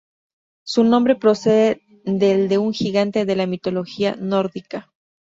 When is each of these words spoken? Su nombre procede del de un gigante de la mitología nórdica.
Su 0.63 0.83
nombre 0.83 1.15
procede 1.15 1.83
del 2.05 2.49
de 2.49 2.57
un 2.57 2.73
gigante 2.73 3.23
de 3.23 3.35
la 3.35 3.45
mitología 3.45 4.15
nórdica. 4.15 4.89